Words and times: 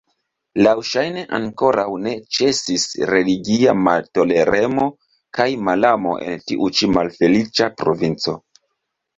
Laŭŝajne 0.67 1.25
ankoraŭ 1.37 1.83
ne 2.05 2.13
ĉesis 2.37 2.85
religia 3.11 3.75
maltoleremo 3.89 4.89
kaj 5.39 5.49
malamo 5.69 6.17
en 6.31 6.43
tiu 6.49 6.73
ĉi 6.79 6.91
malfeliĉa 6.99 7.73
provinco. 7.85 8.37